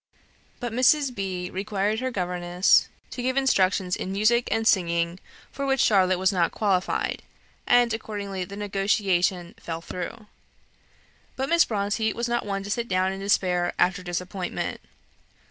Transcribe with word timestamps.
But 0.59 0.73
Mrs. 0.73 1.13
B. 1.13 1.51
required 1.51 1.99
her 1.99 2.09
governess 2.09 2.89
to 3.11 3.21
give 3.21 3.37
instructions 3.37 3.95
in 3.95 4.11
music 4.11 4.47
and 4.49 4.67
singing, 4.67 5.19
for 5.51 5.63
which 5.63 5.79
Charlotte 5.79 6.17
was 6.17 6.31
not 6.33 6.51
qualified: 6.51 7.21
and, 7.67 7.93
accordingly, 7.93 8.43
the 8.43 8.57
negotiation 8.57 9.53
fell 9.59 9.79
through. 9.79 10.25
But 11.35 11.49
Miss 11.49 11.65
Bronte 11.65 12.11
was 12.13 12.27
not 12.27 12.47
one 12.47 12.63
to 12.63 12.71
sit 12.71 12.87
down 12.87 13.13
in 13.13 13.19
despair 13.19 13.73
after 13.77 14.01
disappointment. 14.01 14.81